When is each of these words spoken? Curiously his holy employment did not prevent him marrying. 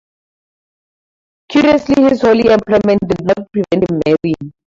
Curiously 1.47 2.01
his 2.09 2.21
holy 2.23 2.49
employment 2.51 3.01
did 3.07 3.21
not 3.23 3.37
prevent 3.51 3.87
him 3.87 4.01
marrying. 4.03 4.51